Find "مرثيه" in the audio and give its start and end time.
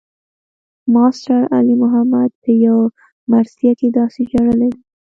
3.31-3.71